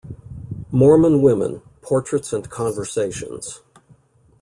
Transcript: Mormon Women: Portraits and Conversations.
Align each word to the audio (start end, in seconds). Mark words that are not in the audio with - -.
Mormon 0.71 1.21
Women: 1.21 1.61
Portraits 1.83 2.33
and 2.33 2.49
Conversations. 2.49 3.61